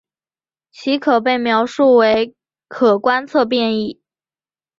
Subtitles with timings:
[0.71, 2.35] 其可被描述为
[2.67, 4.01] 可观测变异。